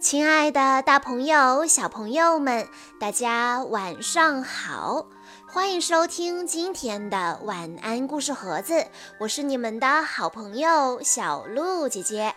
[0.00, 2.66] 亲爱的，大朋友、小朋友们，
[2.98, 5.04] 大家晚上好！
[5.46, 8.86] 欢迎收听今天的晚安故事盒子，
[9.20, 12.34] 我是你们的好朋友小鹿姐姐。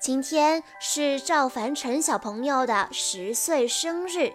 [0.00, 4.32] 今天是赵凡成小朋友的十岁生日，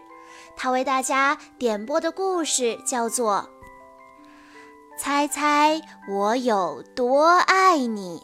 [0.57, 3.49] 他为大家点播的故事叫做
[4.99, 8.20] 《猜猜我有多爱你》。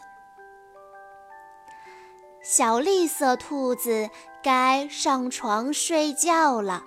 [2.43, 4.09] 小绿色兔子
[4.43, 6.83] 该上床睡觉了，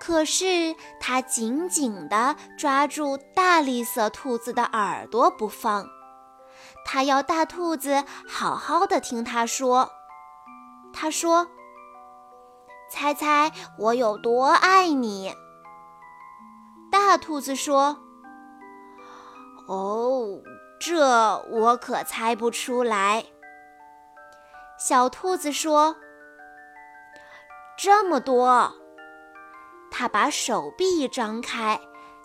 [0.00, 5.86] 可是它紧紧地抓住大绿色兔子的耳朵不放。
[6.86, 9.90] 它要大兔子好好的听它说。
[10.94, 11.48] 它说
[12.90, 15.34] ：“猜猜我有多爱你？”
[16.90, 17.98] 大兔子说
[19.68, 20.40] ：“哦，
[20.80, 23.26] 这我可猜不出来。”
[24.84, 25.94] 小兔子说
[27.78, 28.68] ：“这么多。”
[29.92, 31.80] 它把手臂张开，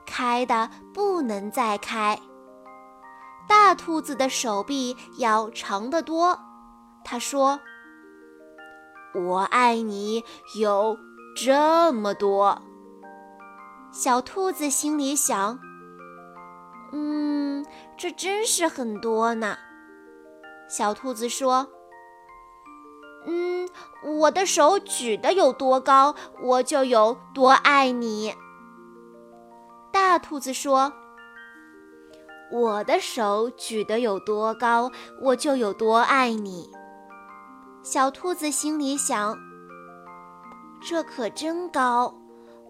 [0.07, 2.19] 开的不能再开。
[3.47, 6.39] 大兔子的手臂要长得多。
[7.03, 7.59] 它说
[9.13, 10.23] ：“我爱你
[10.59, 10.97] 有
[11.35, 12.59] 这么多。”
[13.93, 15.59] 小兔子心里想
[16.91, 17.63] ：“嗯，
[17.95, 19.55] 这真是很多呢。”
[20.67, 21.67] 小兔子说。
[23.25, 23.67] 嗯，
[24.03, 28.33] 我的手举得有多高，我就有多爱你。
[29.91, 30.93] 大兔子说
[32.51, 36.69] ：“我的手举得有多高，我就有多爱你。”
[37.83, 39.37] 小兔子心里想
[40.81, 42.13] ：“这可真高，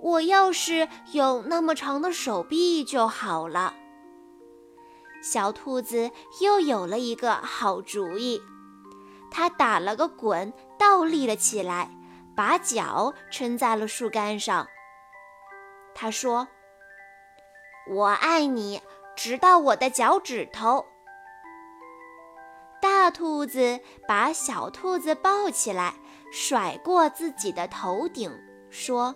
[0.01, 3.73] 我要是有那么长的手臂就好了。”
[5.21, 6.11] 小兔子
[6.41, 8.41] 又有了一个好主意。
[9.31, 11.89] 他打了个滚，倒立了起来，
[12.35, 14.67] 把脚撑在了树干上。
[15.93, 16.47] 他说
[17.89, 18.81] ：“我爱你，
[19.15, 20.85] 直到我的脚趾头。”
[22.81, 25.95] 大兔子把小兔子抱起来，
[26.31, 28.31] 甩过自己的头顶，
[28.69, 29.15] 说：“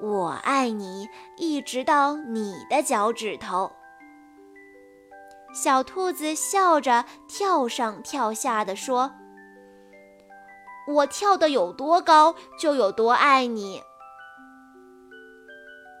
[0.00, 3.70] 我爱你，一直到你的脚趾头。”
[5.52, 9.12] 小兔子笑着跳上跳下的说
[10.86, 13.82] ：“我跳得有多高，就有多爱你。”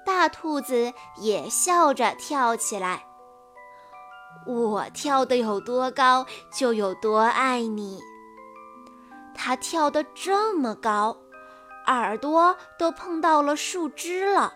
[0.06, 3.04] 大兔子也笑着跳起来
[4.46, 8.00] ：“我跳得有多高，就有多爱你。”
[9.34, 11.16] 它跳得这么高，
[11.86, 14.54] 耳朵都碰到了树枝了，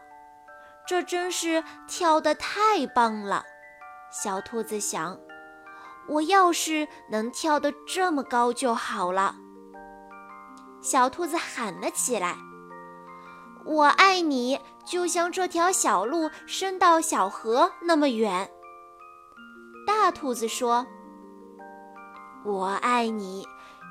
[0.87, 3.45] 这真是跳得太棒了。
[4.23, 5.19] 小兔子想
[6.09, 9.35] ：“我要是能跳得这么高就好了。”
[10.81, 12.37] 小兔子喊了起来
[13.67, 18.49] ：“我爱你，就像这条小路伸到小河那么远。”
[19.85, 20.87] 大兔子说
[22.47, 23.45] ：“我爱你，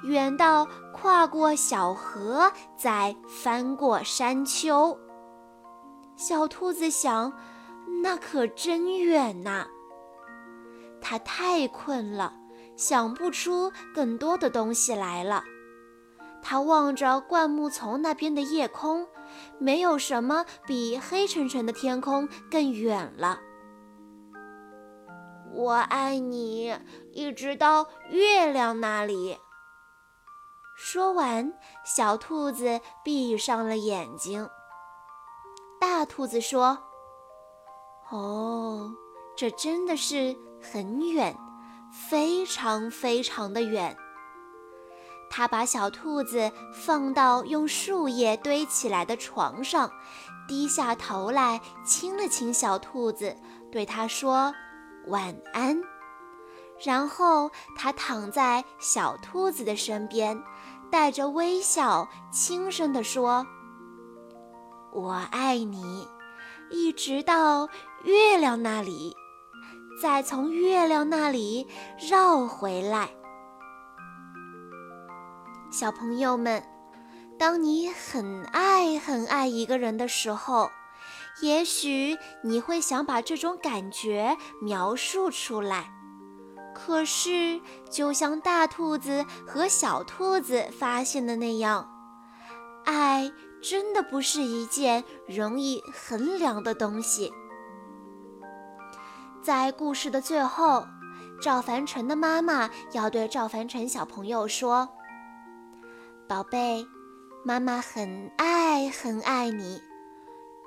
[0.04, 4.98] 远到跨过小河，再翻过山丘。”
[6.16, 7.34] 小兔子想
[8.02, 9.68] ：“那可真远呐！”
[11.04, 12.34] 它太困了，
[12.78, 15.44] 想不出更多的东西来了。
[16.42, 19.06] 它望着灌木丛那边的夜空，
[19.60, 23.40] 没有什么比黑沉沉的天空更远了。
[25.54, 26.74] 我爱你，
[27.12, 29.38] 一直到月亮那里。
[30.76, 31.54] 说完，
[31.86, 34.50] 小兔子闭上了眼睛。
[35.80, 36.78] 大兔子说
[38.10, 38.92] ：“哦，
[39.36, 40.36] 这真的是……”
[40.72, 41.36] 很远，
[41.92, 43.96] 非常非常的远。
[45.30, 49.92] 他把小兔子放到用树叶堆起来的床上，
[50.48, 53.36] 低下头来亲了亲小兔子，
[53.72, 54.54] 对它说
[55.10, 55.82] ：“晚安。”
[56.86, 60.42] 然后他躺在小兔子的身边，
[60.92, 63.46] 带着微笑，轻声地说
[64.94, 66.08] ：“我爱你，
[66.70, 67.68] 一直到
[68.04, 69.16] 月亮那里。”
[70.02, 71.68] 再从月亮那里
[72.10, 73.10] 绕回来。
[75.72, 76.64] 小朋友们，
[77.40, 80.70] 当你很爱很爱一个人的时候，
[81.42, 85.92] 也许你会想把这种感觉描述出来。
[86.76, 91.88] 可是，就像大兔子和小兔子发现的那样，
[92.86, 93.32] 爱
[93.62, 97.32] 真的不是一件容易衡量的东西。
[99.44, 100.88] 在故事的最后，
[101.42, 104.88] 赵凡尘的妈妈要对赵凡尘小朋友说
[106.30, 106.88] ：“宝贝，
[107.44, 109.82] 妈妈很爱很爱你。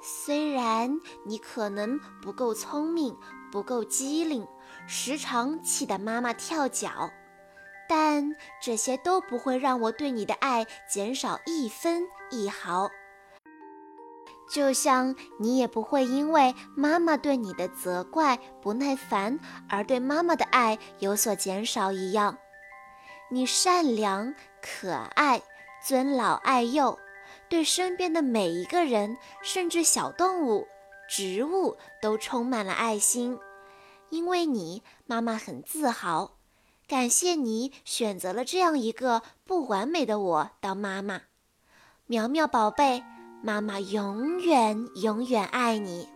[0.03, 3.17] 虽然你可能不够聪明，
[3.51, 4.47] 不够机灵，
[4.87, 7.11] 时常气得妈妈跳脚，
[7.89, 12.91] 但这些都不会让我对你的爱减少一分一毫。
[14.49, 19.39] 就像你也不会因为妈妈对你的责怪、不耐烦
[19.69, 22.39] 而对妈妈的爱有所减少一样。
[23.29, 25.43] 你善良、可爱、
[25.85, 26.97] 尊老爱幼，
[27.49, 30.69] 对身边的每一个人，甚至小动物、
[31.09, 33.39] 植物都充满了爱心。
[34.11, 36.37] 因为你，妈妈很自豪，
[36.87, 41.23] 感谢你选择了这样一个不完美的我当妈妈，
[42.07, 43.03] 苗苗宝贝。
[43.47, 46.09] 妈妈永远永远爱你，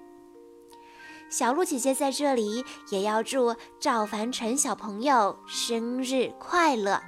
[1.30, 7.00] 小鹿姐姐在这里也要祝赵凡成小朋友生日快乐。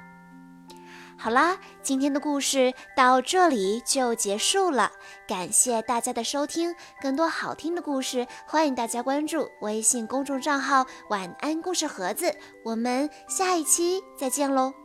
[1.17, 4.93] 好啦，今天的故事到这里就结束了，
[5.27, 6.73] 感谢大家的收听。
[7.01, 12.33] 更多好听的故事，欢迎大家关注微信公众账号“晚安故事盒子”。
[12.63, 14.82] 我们下一期再见喽！